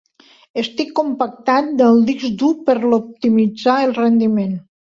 Estic 0.61 0.89
compactant 0.99 1.69
el 1.89 2.01
disc 2.09 2.25
dur 2.43 2.51
per 2.71 2.77
optimitzar 3.01 3.81
el 3.87 3.97
rendiment. 4.03 4.59